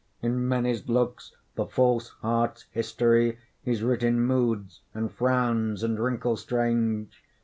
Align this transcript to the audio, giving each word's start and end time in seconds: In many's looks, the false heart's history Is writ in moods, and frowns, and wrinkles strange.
In 0.23 0.47
many's 0.47 0.89
looks, 0.89 1.35
the 1.53 1.67
false 1.67 2.09
heart's 2.23 2.63
history 2.71 3.37
Is 3.65 3.83
writ 3.83 4.01
in 4.01 4.19
moods, 4.19 4.81
and 4.95 5.11
frowns, 5.11 5.83
and 5.83 5.99
wrinkles 5.99 6.41
strange. 6.41 7.23